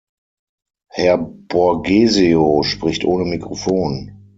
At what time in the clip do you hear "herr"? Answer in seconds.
0.89-1.19